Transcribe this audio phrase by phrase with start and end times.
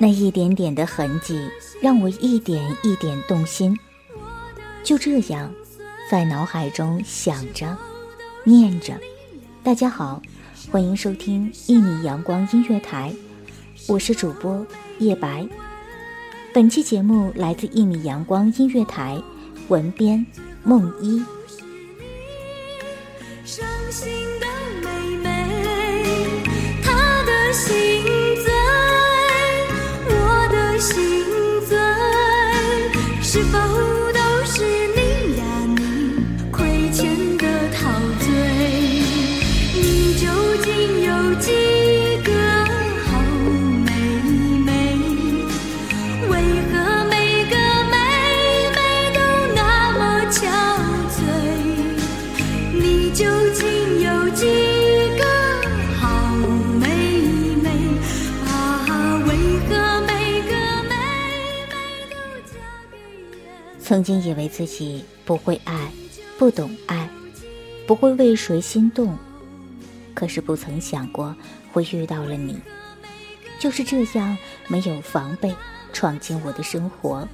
[0.00, 1.50] 那一点点的痕迹，
[1.82, 3.76] 让我一点一点动心。
[4.84, 5.52] 就这样，
[6.08, 7.76] 在脑海中想着、
[8.44, 8.96] 念着。
[9.64, 10.22] 大家好，
[10.70, 13.12] 欢迎收听一米阳光音乐台，
[13.88, 14.64] 我是主播
[15.00, 15.44] 叶白。
[16.54, 19.20] 本期节目来自一米阳光音乐台，
[19.66, 20.24] 文编
[20.62, 21.20] 梦一。
[23.44, 24.27] 伤心
[63.88, 65.90] 曾经以为自己不会爱，
[66.36, 67.08] 不懂爱，
[67.86, 69.16] 不会为谁心动，
[70.12, 71.34] 可是不曾想过
[71.72, 72.60] 会遇到了你。
[73.58, 75.56] 就是这样没有防备
[75.90, 77.26] 闯进我的生活，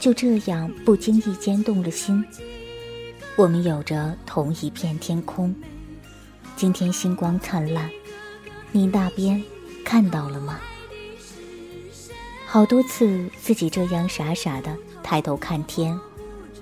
[0.00, 2.24] 就这样不经意间动了心。
[3.36, 5.54] 我们有着同一片天空，
[6.56, 7.90] 今天星光灿烂，
[8.70, 9.44] 你那边
[9.84, 10.58] 看到了吗？
[12.46, 15.98] 好多次自己这样傻傻的抬头看天，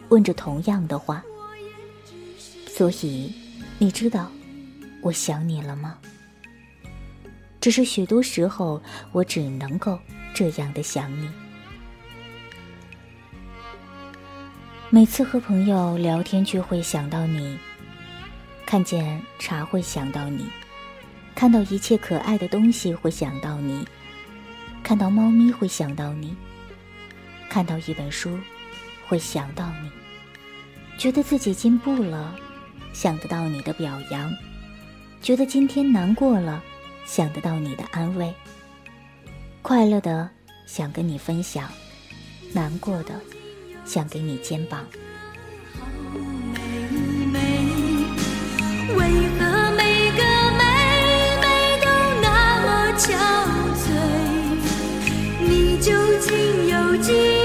[0.08, 1.22] 问着同样的话。
[2.66, 3.34] 所以，
[3.78, 4.30] 你知道
[5.02, 5.98] 我想你了吗？
[7.60, 8.80] 只是许多时候，
[9.12, 9.98] 我只能够
[10.32, 11.28] 这样的想你。
[14.88, 17.56] 每次和朋友聊天聚会，想到你；
[18.64, 20.46] 看见茶会想到你；
[21.34, 23.84] 看到一切可爱的东西会想到你；
[24.82, 26.34] 看到猫咪会想到你；
[27.50, 28.38] 看到一本书
[29.08, 29.90] 会想到你；
[30.96, 32.34] 觉得自己进步了，
[32.92, 34.30] 想得到你的表扬；
[35.20, 36.62] 觉得今天难过了，
[37.04, 38.32] 想得到你的安慰；
[39.62, 40.30] 快乐的
[40.64, 41.68] 想跟你分享，
[42.52, 43.20] 难过的
[43.84, 44.86] 想给你肩膀。
[48.92, 48.98] 为
[49.38, 50.22] 何每个
[50.56, 50.62] 妹
[51.40, 51.44] 妹
[51.80, 51.86] 都
[52.22, 52.26] 那
[52.62, 53.08] 么憔
[53.74, 53.84] 悴？
[55.40, 56.28] 你究竟
[56.68, 57.39] 有几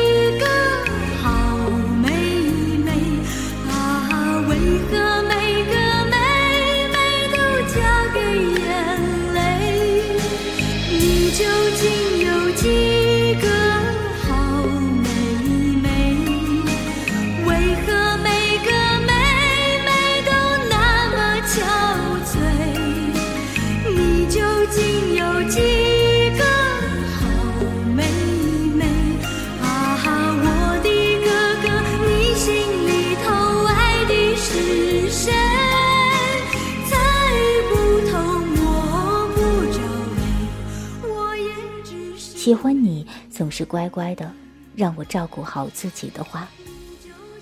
[42.46, 44.32] 喜欢你总是乖乖的，
[44.76, 46.48] 让我照顾好自己的话。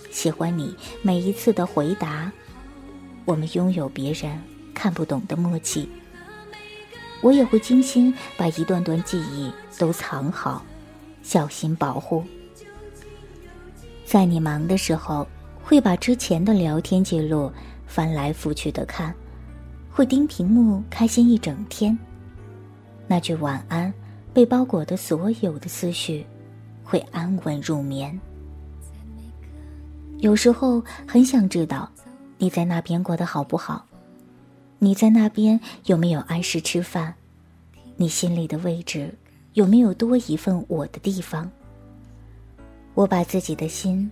[0.09, 2.31] 喜欢你每一次的回答。
[3.25, 4.41] 我们拥有别人
[4.73, 5.89] 看不懂的默契。
[7.21, 10.65] 我也会精心把一段段记忆都藏好，
[11.21, 12.23] 小心保护。
[14.05, 15.27] 在你忙的时候，
[15.61, 17.51] 会把之前的聊天记录
[17.85, 19.13] 翻来覆去的看，
[19.91, 22.00] 会盯屏幕开心一整天。
[23.05, 23.94] 那句晚安，
[24.33, 26.25] 被包裹的所有的思绪，
[26.83, 28.19] 会安稳入眠。
[30.18, 31.91] 有时候很想知道，
[32.38, 33.85] 你在那边过得好不好？
[34.80, 37.13] 你在那边有没有按时吃饭？
[37.95, 39.13] 你心里的位置
[39.53, 41.50] 有没有多一份我的地方？
[42.95, 44.09] 我把自己的心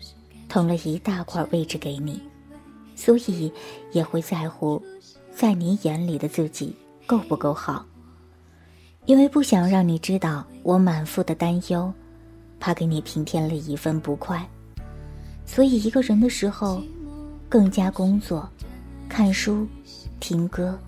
[0.47, 2.21] 腾了一大块位置给你，
[2.95, 3.51] 所以
[3.91, 4.81] 也会在乎，
[5.35, 6.75] 在你眼里的自己
[7.07, 7.85] 够不够好。
[9.11, 11.93] 因为不想让你知道我满腹的担忧，
[12.61, 14.41] 怕给你平添了一份不快，
[15.45, 16.81] 所以一个人的时候，
[17.49, 18.49] 更加工作、
[19.09, 19.67] 看书、
[20.21, 20.79] 听歌，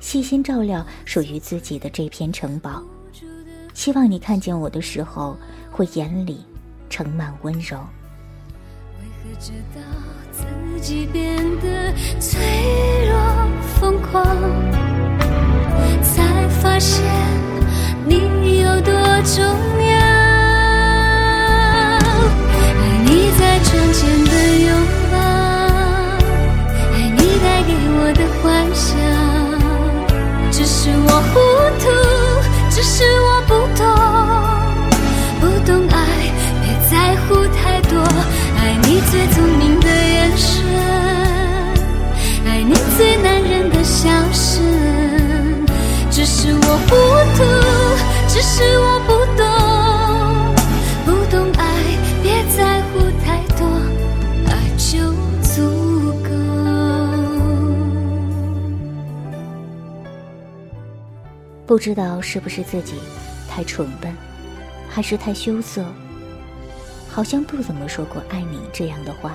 [0.00, 2.82] 细心照料属于自己的这片城堡。
[3.74, 5.36] 希望你看见我的时候，
[5.70, 6.44] 会眼里
[6.90, 7.78] 盛满温柔。
[8.98, 9.80] 为何知道
[10.32, 13.16] 自己变得脆弱
[13.78, 14.26] 疯狂，
[16.76, 17.02] 发现
[18.04, 18.92] 你有多
[19.24, 19.96] 重要？
[22.68, 23.08] 爱你
[23.38, 24.68] 在窗前的拥
[25.10, 25.16] 抱，
[26.92, 28.44] 爱你带给我的幻
[28.74, 28.84] 想。
[30.52, 31.40] 只是我糊
[31.80, 31.84] 涂，
[32.68, 33.82] 只是我不懂，
[35.40, 35.96] 不懂爱，
[36.60, 37.26] 别在乎
[37.56, 37.96] 太多。
[38.58, 40.52] 爱你最聪明的眼神，
[42.44, 44.62] 爱你最男人的笑声。
[46.46, 46.94] 是我糊
[47.34, 47.42] 涂，
[48.28, 49.44] 只是我不懂，
[51.04, 51.66] 不懂爱，
[52.22, 53.66] 别在乎太多，
[54.46, 55.12] 爱就
[55.42, 55.56] 足
[56.22, 56.30] 够。
[61.66, 62.94] 不知道是不是自己
[63.50, 64.16] 太蠢笨，
[64.88, 65.84] 还是太羞涩，
[67.08, 69.32] 好像不怎么说过“爱你”这样的话。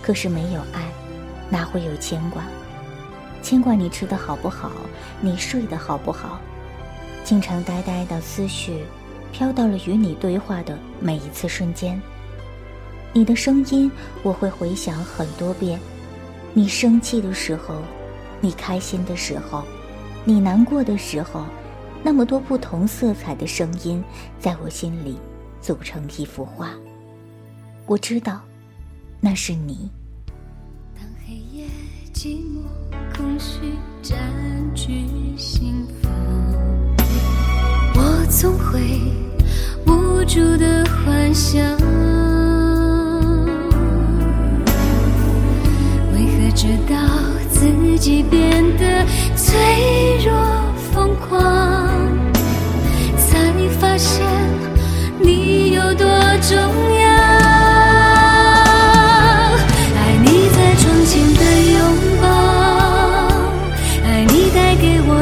[0.00, 0.80] 可是没有爱，
[1.50, 2.42] 哪会有牵挂？
[3.44, 4.72] 牵挂你吃的好不好，
[5.20, 6.40] 你睡得好不好？
[7.24, 8.86] 经常呆呆的思绪，
[9.32, 12.00] 飘到了与你对话的每一次瞬间。
[13.12, 13.92] 你的声音
[14.22, 15.78] 我会回想很多遍。
[16.54, 17.82] 你生气的时候，
[18.40, 19.62] 你开心的时候，
[20.24, 21.44] 你难过的时候，
[22.02, 24.02] 那么多不同色彩的声音，
[24.40, 25.18] 在我心里
[25.60, 26.70] 组成一幅画。
[27.84, 28.40] 我知道，
[29.20, 29.90] 那是你。
[32.24, 32.64] 寂寞、
[33.14, 33.60] 空虚
[34.00, 34.18] 占
[34.74, 35.04] 据
[35.36, 36.10] 心房，
[37.94, 38.80] 我总会
[39.84, 41.62] 无助的幻想，
[46.14, 46.96] 为何直到
[47.50, 47.68] 自
[47.98, 49.04] 己变得
[49.36, 50.13] 脆弱？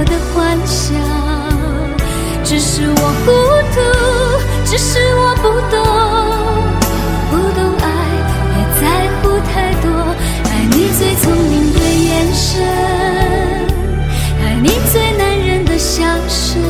[0.04, 0.94] 的幻想。
[2.44, 3.30] 只是我糊
[3.72, 3.80] 涂，
[4.64, 5.76] 只是我不懂，
[7.30, 7.86] 不懂爱，
[8.48, 8.82] 别在
[9.20, 9.84] 乎太多。
[10.44, 12.50] 爱你最聪明的眼神，
[14.42, 16.60] 爱你最男人的笑声。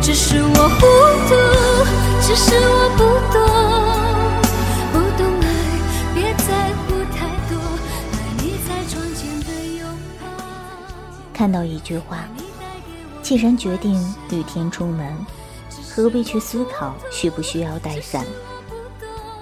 [0.00, 0.80] 只是我糊
[1.28, 1.30] 涂，
[2.22, 2.77] 只是我
[11.38, 12.24] 看到一句话：
[13.22, 13.94] 既然决定
[14.28, 15.16] 雨天出门，
[15.88, 18.26] 何必去思考需不需要带伞？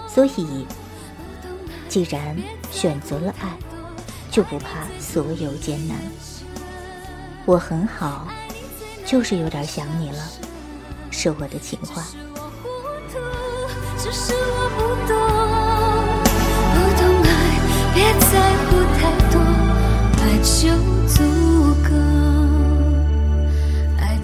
[0.06, 0.66] 所以，
[1.88, 2.36] 既然
[2.70, 3.56] 选择了爱，
[4.30, 5.96] 就不怕所有艰难。
[7.46, 8.28] 我很好，
[9.06, 10.18] 就是有点想你了，
[11.10, 12.04] 是我的情话。
[13.96, 15.16] 只是我不懂，
[16.74, 17.34] 不懂爱，
[17.94, 19.00] 别在乎太
[19.32, 19.40] 多，
[20.20, 20.68] 爱就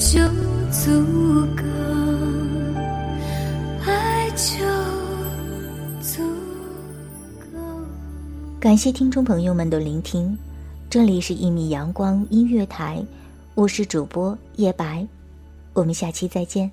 [0.02, 0.18] 就
[0.72, 0.90] 足
[1.56, 1.62] 够，
[3.86, 4.66] 爱就
[6.00, 6.20] 足
[7.38, 7.58] 够。
[8.58, 10.36] 感谢听众朋友们的聆听，
[10.90, 13.00] 这里是一米阳光音乐台，
[13.54, 15.06] 我是主播叶白，
[15.72, 16.68] 我们下期再见。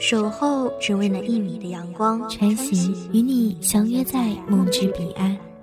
[0.00, 5.38] 守候只为那一米的阳光，穿行与你相约在梦之彼岸。